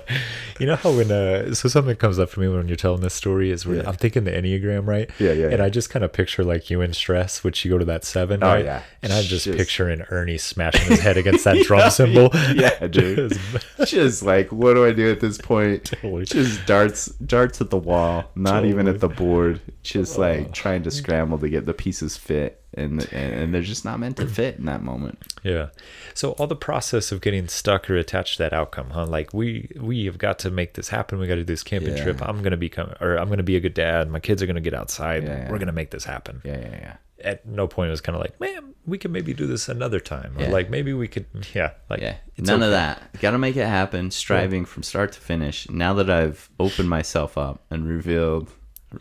[0.59, 3.13] You know how when uh so something comes up for me when you're telling this
[3.13, 3.87] story is where Yeah.
[3.87, 5.09] I'm thinking the Enneagram, right?
[5.19, 5.63] Yeah, yeah, And yeah.
[5.65, 8.43] I just kind of picture like you in stress, which you go to that seven,
[8.43, 8.65] Oh, right?
[8.65, 8.83] yeah.
[9.01, 12.29] And I'm just, Just- picturing Ernie smashing his head against that drum cymbal.
[12.55, 13.37] Yeah, dude.
[13.85, 15.85] Just like, what do I do at this point?
[15.85, 16.25] Totally.
[16.25, 19.61] Just darts, darts at the wall, not even at the board.
[19.83, 20.21] Just Oh.
[20.21, 23.99] like trying to scramble to get the pieces fit, and and, and they're just not
[23.99, 25.17] meant to fit in that moment.
[25.43, 25.69] Yeah.
[26.13, 29.05] So all the process of getting stuck or attached to that outcome, huh?
[29.05, 31.17] Like we we have got to make this happen.
[31.19, 32.03] We got to do this camping Yeah.
[32.03, 32.21] trip.
[32.21, 34.09] I'm gonna become or I'm gonna be a good dad.
[34.09, 35.23] My kids are gonna get outside.
[35.23, 35.51] Yeah, yeah.
[35.51, 36.41] We're gonna make this happen.
[36.43, 36.95] Yeah, yeah, yeah.
[37.23, 40.37] At no point was kind of like, man, we could maybe do this another time,
[40.37, 40.49] or Yeah.
[40.51, 43.19] like maybe we could, yeah, like Yeah, none of that.
[43.19, 44.11] Got to make it happen.
[44.11, 45.69] Striving from start to finish.
[45.69, 48.49] Now that I've opened myself up and revealed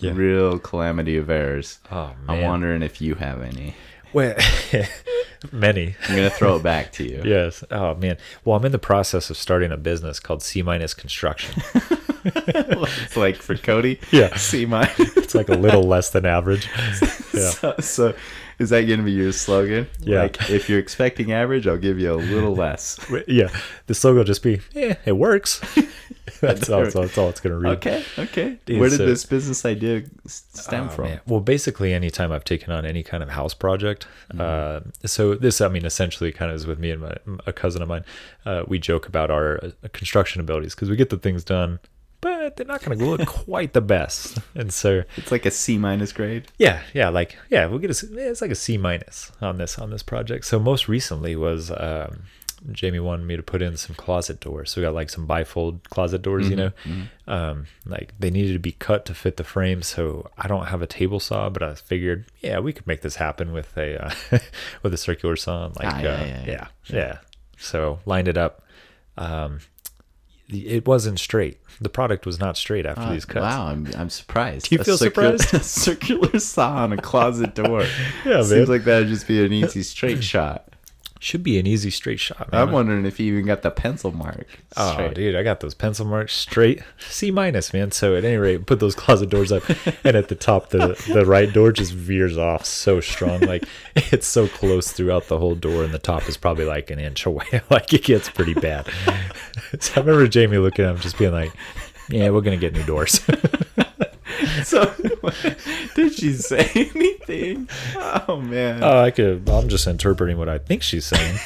[0.00, 0.12] Yeah.
[0.14, 3.74] real calamity of errors, Oh I'm wondering if you have any.
[4.12, 4.34] well,
[5.52, 5.94] many.
[6.08, 7.22] I'm gonna throw it back to you.
[7.24, 7.62] Yes.
[7.70, 8.16] Oh man.
[8.44, 11.62] Well, I'm in the process of starting a business called C minus Construction.
[12.36, 14.00] it's like for Cody.
[14.12, 14.36] Yeah.
[14.36, 14.90] See my.
[14.98, 16.68] It's like a little less than average.
[17.34, 17.50] Yeah.
[17.50, 18.14] So, so
[18.58, 19.86] is that going to be your slogan?
[20.00, 20.22] Yeah.
[20.22, 22.98] Like, if you're expecting average, I'll give you a little less.
[23.28, 23.48] Yeah.
[23.86, 25.60] The slogan will just be, yeah, it works.
[26.40, 27.74] that's, all, that's all- that's all it's gonna read.
[27.76, 28.02] Okay.
[28.18, 28.58] Okay.
[28.66, 31.04] Dude, Where did so- this business idea stem Oh, from?
[31.04, 31.20] man.
[31.28, 34.40] Well, basically, anytime I've taken on any kind of house project, Mm-hmm.
[34.40, 37.82] uh, so this, I mean, essentially, kind of is with me and my a cousin
[37.82, 38.04] of mine.
[38.44, 41.78] Uh, we joke about our uh, construction abilities because we get the things done,
[42.48, 44.38] but they're not going to look quite the best.
[44.54, 46.46] And so, It's like a C minus grade.
[46.58, 49.78] yeah, yeah, like yeah, we'll get a, C- it's like a C minus on this
[49.78, 50.44] on this project.
[50.46, 52.24] So most recently was um,
[52.72, 54.70] Jamie wanted me to put in some closet doors.
[54.72, 56.72] So we got like some bifold closet doors, you know,
[57.28, 59.80] um, like they needed to be cut to fit the frame.
[59.82, 63.16] So I don't have a table saw, but I figured, yeah, we could make this
[63.16, 64.38] happen with a uh,
[64.82, 65.66] with a circular saw.
[65.76, 66.66] Like, Ah, yeah, uh, yeah, yeah, yeah.
[66.96, 67.18] yeah,
[67.58, 68.64] So lined it up.
[69.16, 69.60] Um,
[70.48, 71.58] it wasn't straight.
[71.80, 73.42] The product was not straight after Uh, these cuts.
[73.42, 74.68] Wow, I'm, I'm surprised.
[74.68, 75.54] Do you A feel circular, surprised?
[75.62, 77.84] A circular saw on a closet door.
[78.24, 78.66] Yeah, Seems man.
[78.66, 80.64] like that would just be an easy straight shot.
[81.20, 82.52] Should be an easy straight shot.
[82.52, 82.60] Man.
[82.62, 84.46] I'm wondering if you even got the pencil mark.
[84.76, 86.80] Oh, dude, I got those pencil marks straight
[87.10, 87.90] C minus, man.
[87.90, 89.64] So at any rate, put those closet doors up,
[90.04, 93.64] and at the top, the the right door just veers off so strong, like
[93.96, 97.26] it's so close throughout the whole door, and the top is probably like an inch
[97.26, 97.62] away.
[97.68, 98.86] like it gets pretty bad.
[99.80, 101.52] so I remember Jamie looking at him, just being like,
[102.08, 103.20] "Yeah, we're gonna get new doors."
[104.62, 104.84] So,
[105.94, 107.68] did she say anything?
[107.96, 108.82] Oh man.
[108.84, 109.48] Oh, I could.
[109.48, 111.38] I'm just interpreting what I think she's saying.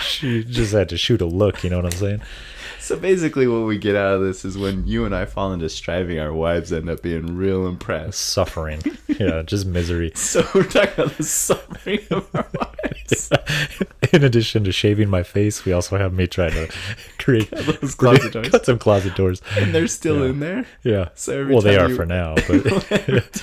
[0.00, 1.62] she just had to shoot a look.
[1.62, 2.22] You know what I'm saying?
[2.86, 5.68] So basically, what we get out of this is when you and I fall into
[5.68, 8.20] striving, our wives end up being real impressed.
[8.20, 8.80] Suffering.
[9.08, 10.12] Yeah, just misery.
[10.16, 12.46] So we're talking about the suffering of our
[12.84, 13.30] wives.
[14.12, 16.72] In addition to shaving my face, we also have me trying to
[17.18, 18.48] create those closet doors.
[18.50, 19.42] cut some closet doors.
[19.58, 20.30] And they're still Yeah.
[20.30, 20.66] in there.
[20.84, 21.08] Yeah.
[21.16, 22.92] So every well, they are you- for now, but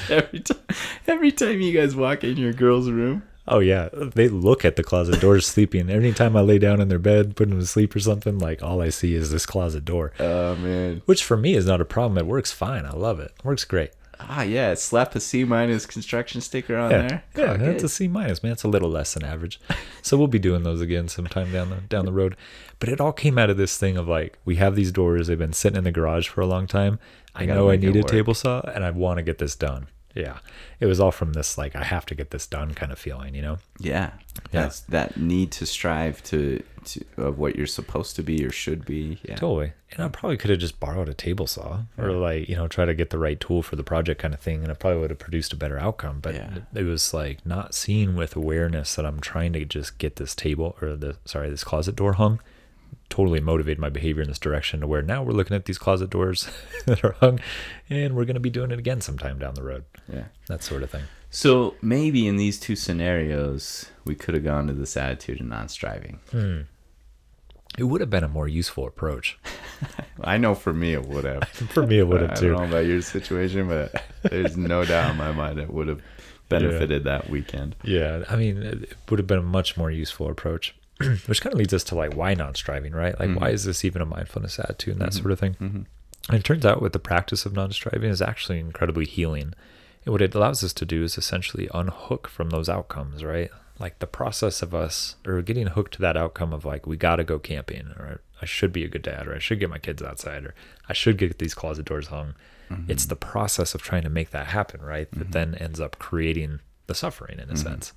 [0.09, 0.57] every time,
[1.05, 4.83] every time you guys walk in your girl's room, oh yeah, they look at the
[4.83, 5.89] closet doors sleeping.
[5.89, 8.81] Anytime I lay down in their bed, put them to sleep or something, like all
[8.81, 12.17] I see is this closet door, oh man, which for me is not a problem.
[12.17, 12.85] It works fine.
[12.85, 13.31] I love it.
[13.43, 13.91] Works great.
[14.19, 17.23] ah yeah, slap a C minus construction sticker on Yeah, there.
[17.35, 17.85] yeah, Clock that's it.
[17.85, 18.53] a C minus, man.
[18.53, 19.59] It's a little less than average.
[20.01, 22.35] So we'll be doing those again sometime down the down the road.
[22.79, 25.27] But it all came out of this thing of like we have these doors.
[25.27, 26.99] They've been sitting in the garage for a long time.
[27.35, 29.87] I gotta know I need a table saw, and I want to get this done.
[30.15, 30.37] Yeah,
[30.79, 33.33] it was all from this like I have to get this done kind of feeling,
[33.35, 33.57] you know.
[33.79, 34.11] yeah,
[34.51, 34.63] Yeah.
[34.63, 38.85] that's that need to strive to to of what you're supposed to be or should
[38.85, 39.17] be.
[39.27, 39.71] Yeah, Totally.
[39.91, 42.83] And I probably could have just borrowed a table saw or like, you know, try
[42.85, 44.61] to get the right tool for the project kind of thing.
[44.63, 46.19] And I probably would have produced a better outcome.
[46.21, 46.49] But Yeah.
[46.75, 50.75] it was like not seen with awareness that I'm trying to just get this table
[50.81, 52.39] or the, sorry, this closet door hung
[53.09, 56.09] totally motivated my behavior in this direction to where now we're looking at these closet
[56.09, 56.49] doors
[56.85, 57.39] that are hung
[57.89, 59.83] and we're going to be doing it again sometime down the road.
[60.11, 60.25] Yeah.
[60.47, 61.03] That sort of thing.
[61.29, 66.19] So maybe in these two scenarios, we could have gone to this attitude of non-striving.
[66.31, 66.61] Hmm.
[67.77, 69.39] It would have been a more useful approach.
[70.23, 71.47] I know for me it would have.
[71.49, 72.51] For me, it would I have don't too.
[72.51, 76.01] know about your situation, but there's no doubt in my mind it would have
[76.49, 77.75] benefited that weekend.
[77.83, 80.75] Yeah, I mean, it would have been a much more useful approach,
[81.25, 83.19] which kind of leads us to like why not striving, right?
[83.19, 83.55] Like, why mm-hmm.
[83.55, 85.21] is this even a mindfulness attitude and that mm-hmm.
[85.21, 85.53] sort of thing?
[85.55, 85.81] Mm-hmm.
[86.29, 89.53] And it turns out, with the practice of non-striving, is actually incredibly healing.
[90.05, 93.51] And what it allows us to do is essentially unhook from those outcomes, right?
[93.79, 97.17] Like the process of us or getting hooked to that outcome of like we got
[97.17, 99.79] to go camping, or I should be a good dad, or I should get my
[99.79, 100.55] kids outside, or
[100.87, 102.35] I should get these closet doors hung.
[102.87, 105.07] It's the process of trying to make that happen, right?
[105.11, 107.93] That then ends up creating the suffering in a sense.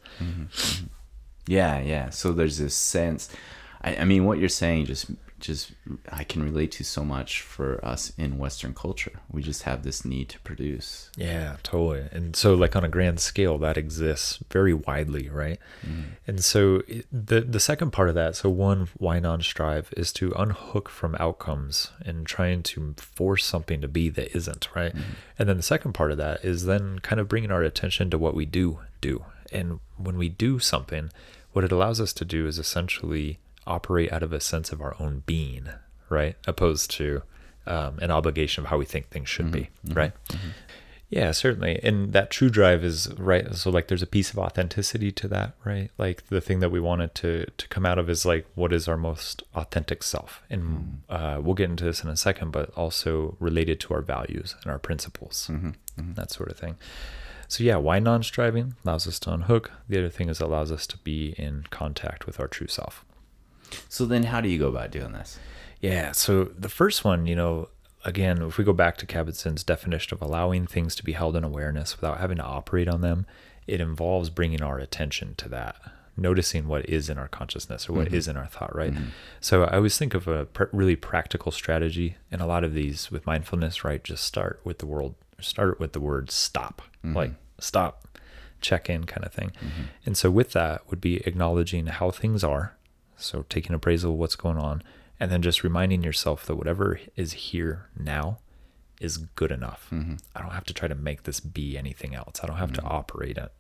[1.47, 2.11] Yeah, yeah.
[2.11, 3.29] So there's this sense.
[3.83, 5.73] I, I mean, what you're saying just just
[6.11, 9.21] I can relate to so much for us in Western culture.
[9.31, 11.11] We just have this need to produce.
[11.17, 12.09] Yeah, totally.
[12.11, 15.59] And so, like on a grand scale, that exists very widely, right?
[15.87, 16.05] Mm.
[16.27, 16.83] And so,
[17.13, 21.15] the the second part of that, so one, why non strive, is to unhook from
[21.21, 24.95] outcomes and trying to force something to be that isn't, right?
[24.95, 25.13] Mm-hmm.
[25.39, 28.19] And then the second part of that is then kind of bringing our attention to
[28.19, 29.25] what we do do.
[29.53, 31.11] And when we do something,
[31.57, 34.95] what it allows us to do is essentially operate out of a sense of our
[35.01, 35.71] own being,
[36.11, 36.37] right?
[36.47, 37.23] Opposed to
[37.67, 39.89] um, an obligation of how we think things should be, mm-hmm.
[39.89, 39.99] Mm-hmm.
[39.99, 40.13] right?
[40.29, 40.49] Mm-hmm.
[41.09, 41.81] Yeah, certainly.
[41.83, 43.55] And that true drive is right.
[43.55, 45.91] So like there's a piece of authenticity to that, right?
[45.97, 48.87] Like the thing that we wanted to to come out of is like what is
[48.87, 50.43] our most authentic self.
[50.51, 54.57] And uh, we'll get into this in a second, but also related to our values
[54.63, 55.47] and our principles,
[56.17, 56.77] that sort of thing.
[57.49, 59.71] So yeah, why non-striving allows us to unhook.
[59.89, 63.05] The other thing is it allows us to be in contact with our true self.
[63.89, 65.39] So then, how do you go about doing this?
[65.81, 66.13] Yeah.
[66.13, 67.69] So the first one, you know,
[68.05, 71.45] again, if we go back to Kabat-Zinn's definition of allowing things to be held in
[71.45, 73.27] awareness without having to operate on them,
[73.67, 75.77] it involves bringing our attention to that,
[76.17, 78.15] noticing what is in our consciousness or what mm-hmm.
[78.15, 78.95] is in our thought, right?
[78.95, 79.09] Mm-hmm.
[79.41, 83.11] So I always think of a pr- really practical strategy, and a lot of these
[83.11, 84.03] with mindfulness, right?
[84.03, 87.17] Just start with the word, start with the word stop, mm-hmm.
[87.17, 88.19] like stop,
[88.61, 89.51] check in kind of thing.
[89.51, 89.83] Mm-hmm.
[90.05, 92.77] And so with that would be acknowledging how things are.
[93.17, 94.83] So taking appraisal of what's going on,
[95.19, 98.39] and then just reminding yourself that whatever is here now
[99.01, 99.89] is good enough.
[99.91, 100.17] Mm-hmm.
[100.35, 102.41] I don't have to try to make this be anything else.
[102.43, 103.53] I don't have to operate it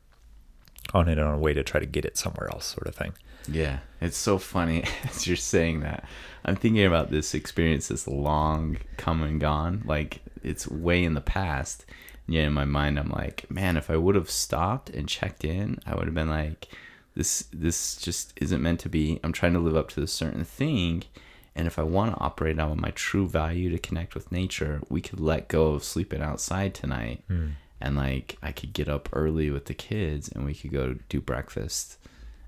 [0.94, 3.12] on it on a way to try to get it somewhere else, sort of thing.
[3.48, 6.04] Yeah, it's so funny as you're saying that.
[6.44, 9.82] I'm thinking about this experience that's long come and gone.
[9.84, 11.84] Like it's way in the past.
[12.26, 15.44] And yet in my mind, I'm like, man, if I would have stopped and checked
[15.44, 16.68] in, I would have been like,
[17.14, 19.18] this this just isn't meant to be.
[19.24, 21.04] I'm trying to live up to this certain thing.
[21.54, 24.82] And if I want to operate out of my true value to connect with nature,
[24.90, 27.24] we could let go of sleeping outside tonight.
[27.28, 27.52] Hmm.
[27.80, 31.20] And like I could get up early with the kids and we could go do
[31.20, 31.98] breakfast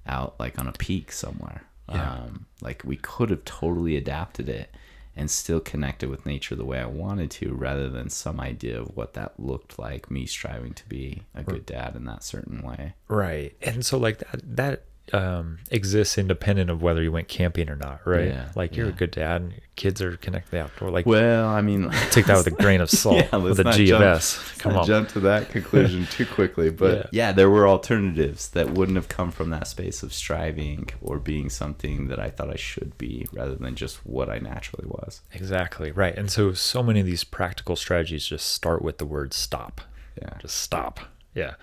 [0.07, 1.65] out like on a peak somewhere.
[1.89, 2.13] Yeah.
[2.13, 4.75] Um, like we could have totally adapted it
[5.17, 8.97] and still connected with nature the way I wanted to, rather than some idea of
[8.97, 10.11] what that looked like.
[10.11, 12.95] Me striving to be a good dad in that certain way.
[13.09, 13.57] Right.
[13.61, 18.01] And so like that that um exists independent of whether you went camping or not,
[18.07, 18.29] right?
[18.29, 20.91] Yeah, like you're a good dad and your kids are connected to the outdoor.
[20.91, 23.65] Like Well, I mean, take that with a grain of salt Yeah, let's with a
[23.65, 24.55] not G jump- of S.
[24.59, 24.87] Come on.
[24.87, 26.71] jump to that conclusion too quickly.
[26.71, 27.33] But yeah.
[27.33, 32.09] there were alternatives that wouldn't have come from that space of striving or being something
[32.09, 35.23] that I thought I should be, rather than just what I naturally was.
[35.33, 35.91] Exactly.
[35.93, 36.17] Right.
[36.17, 39.81] And so so many of these practical strategies just start with the word stop.
[40.21, 40.35] Yeah.
[40.41, 41.01] Just stop.
[41.35, 41.55] Yeah.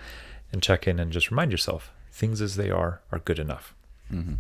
[0.53, 3.75] And check in and just remind yourself things as they are are good enough.
[4.12, 4.36] Mm-hmm.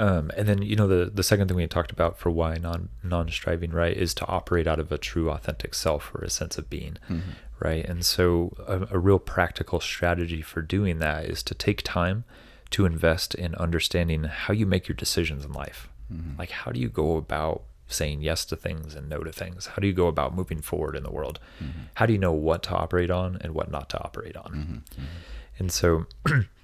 [0.00, 2.88] Um, and then you know the the second thing we talked about for why non
[3.02, 6.58] non striving right is to operate out of a true authentic self or a sense
[6.58, 7.30] of being, mm-hmm.
[7.60, 7.84] right?
[7.84, 12.24] And so a, a real practical strategy for doing that is to take time
[12.70, 15.88] to invest in understanding how you make your decisions in life.
[16.12, 16.38] Mm-hmm.
[16.38, 19.66] Like how do you go about saying yes to things and no to things?
[19.66, 21.40] How do you go about moving forward in the world?
[21.94, 24.52] How do you know what to operate on and what not to operate on?
[25.58, 26.06] And so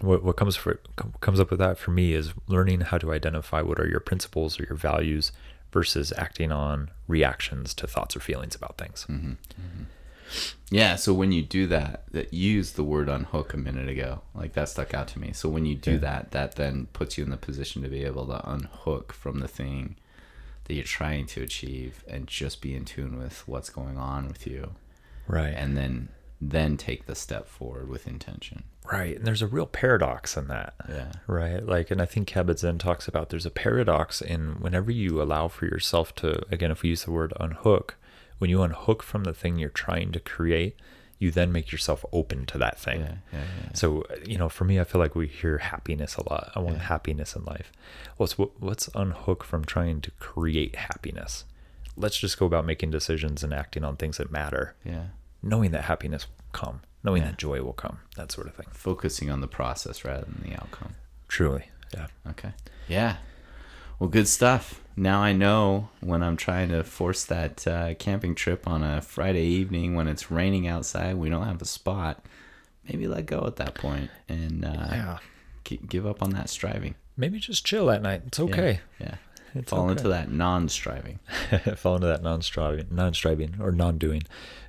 [0.00, 0.80] what, what comes for
[1.20, 4.58] comes up with that for me is learning how to identify what are your principles
[4.58, 5.32] or your values
[5.72, 9.06] versus acting on reactions to thoughts or feelings about things.
[9.08, 9.30] Mm-hmm.
[9.32, 9.82] Mm-hmm.
[10.70, 14.22] Yeah, so when you do that, that used the word unhook a minute ago.
[14.34, 15.32] Like that stuck out to me.
[15.32, 15.98] So when you do Yeah.
[15.98, 19.48] that, that then puts you in the position to be able to unhook from the
[19.48, 19.96] thing
[20.64, 24.46] that you're trying to achieve and just be in tune with what's going on with
[24.46, 24.72] you.
[25.28, 25.54] Right.
[25.54, 26.08] And then
[26.50, 28.64] then take the step forward with intention.
[28.92, 29.16] Right.
[29.16, 30.74] And there's a real paradox in that.
[30.88, 31.12] Yeah.
[31.26, 31.64] Right.
[31.64, 35.64] Like, and I think Kabat-Zinn talks about there's a paradox in whenever you allow for
[35.64, 37.96] yourself to, again, if we use the word unhook,
[38.38, 40.76] when you unhook from the thing you're trying to create,
[41.18, 43.00] you then make yourself open to that thing.
[43.00, 43.70] Yeah, yeah, yeah.
[43.72, 46.50] So, you know, for me, I feel like we hear happiness a lot.
[46.54, 47.72] I want happiness in life.
[48.16, 51.44] What's let's unhook from trying to create happiness.
[51.96, 55.04] Let's just go about making decisions and acting on things that matter, Yeah.
[55.42, 57.30] knowing that happiness come, knowing Yeah.
[57.32, 58.66] that joy will come, that sort of thing.
[58.72, 60.94] Focusing on the process rather than the outcome.
[61.28, 61.68] Truly.
[61.92, 62.06] Yeah.
[62.30, 62.52] Okay.
[62.88, 63.16] Yeah.
[63.98, 64.80] Well, good stuff.
[64.96, 69.44] Now I know when I'm trying to force that uh, camping trip on a Friday
[69.44, 72.24] evening when it's raining outside, we don't have a spot.
[72.88, 75.18] Maybe let go at that point and uh, Yeah.
[75.64, 76.94] gi- give up on that striving.
[77.16, 78.22] Maybe just chill that night.
[78.26, 78.80] It's okay.
[79.00, 79.16] Yeah.
[79.56, 79.92] It's Fall okay.
[79.92, 81.20] into that non-striving.
[81.76, 84.22] fall into that non-striving, non-striving or non-doing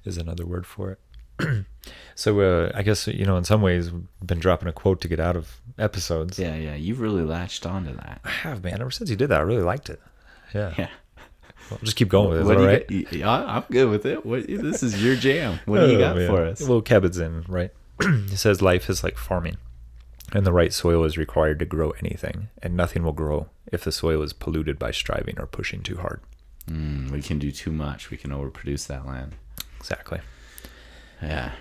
[0.03, 0.99] is another word for it.
[2.15, 5.07] so uh, I guess you know in some ways we've been dropping a quote to
[5.07, 6.39] get out of episodes.
[6.39, 6.75] Yeah, yeah.
[6.75, 8.21] You've really latched onto that.
[8.23, 8.81] I have man.
[8.81, 10.01] Ever since you did that, I really liked it.
[10.53, 10.73] Yeah.
[10.77, 10.89] Yeah.
[11.71, 12.43] Well, just keep going with it.
[12.45, 14.23] What do you yeah, I'm good with it.
[14.23, 15.59] What, this is your jam.
[15.65, 16.61] What do you Oh, got for us?
[16.61, 17.71] Well, Kabat-Zinn right.
[17.99, 19.57] it says life is like farming,
[20.31, 23.91] and the right soil is required to grow anything, and nothing will grow if the
[23.91, 26.21] soil is polluted by striving or pushing too hard.
[26.69, 28.11] Mm, we can do too much.
[28.11, 29.33] We can overproduce that land.
[29.79, 30.19] Exactly.
[31.21, 31.51] Yeah.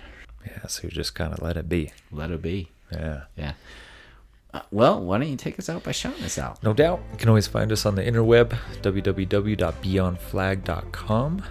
[0.45, 0.67] Yeah.
[0.67, 1.91] So you just kind of let it be.
[2.11, 2.69] Let it be.
[2.91, 3.23] Yeah.
[3.35, 3.53] Yeah.
[4.53, 6.63] Uh, well, why don't you take us out by shouting us out?
[6.63, 7.01] No doubt.
[7.11, 8.49] You can always find us on the interweb,
[8.81, 11.37] www.beyondflag.com.
[11.37, 11.43] You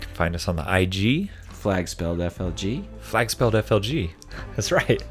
[0.00, 2.84] can find us on the IG, Flag spelled FLG.
[3.00, 4.10] flag spelled FLG.
[4.54, 5.02] That's right.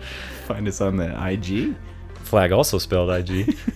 [0.45, 1.75] Find us on the IG.
[2.23, 3.58] Flag also spelled IG.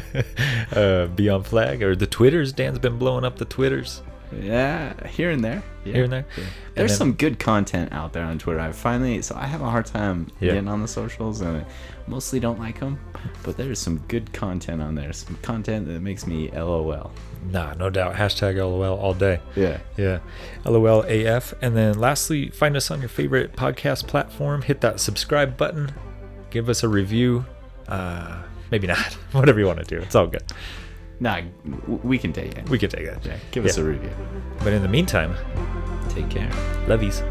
[0.72, 2.52] uh, Beyond Flag, or the Twitters.
[2.52, 4.02] Dan's been blowing up the Twitters.
[4.40, 5.62] Yeah, here and there.
[5.84, 5.92] Yeah.
[5.94, 6.26] Here and there.
[6.36, 6.44] Yeah.
[6.74, 8.60] There's then- some good content out there on Twitter.
[8.60, 10.52] I finally, so I have a hard time Yeah.
[10.52, 11.64] getting on the socials, and I
[12.06, 12.98] mostly don't like them.
[13.42, 15.12] But there's some good content on there.
[15.12, 17.10] Some content that makes me LOL.
[17.50, 18.14] Nah, no doubt.
[18.14, 19.40] Hashtag LOL all day.
[19.56, 19.78] Yeah.
[19.96, 20.20] Yeah.
[20.64, 21.52] LOL AF.
[21.60, 24.62] And then lastly, find us on your favorite podcast platform.
[24.62, 25.92] Hit that subscribe button.
[26.50, 27.44] Give us a review.
[27.88, 29.12] Uh, maybe not.
[29.32, 29.98] Whatever you want to do.
[30.00, 30.44] It's all good.
[31.22, 31.40] Nah,
[32.02, 32.68] we can take it.
[32.68, 33.16] We can take it.
[33.24, 34.10] Yeah, give us a review.
[34.64, 35.36] But in the meantime,
[36.08, 36.50] Take care.
[36.88, 37.22] lovies.